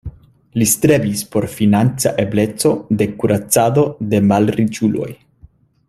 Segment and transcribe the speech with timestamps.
[0.59, 3.85] Li strebis por financa ebleco de kuracado
[4.15, 5.11] de malriĉuloj.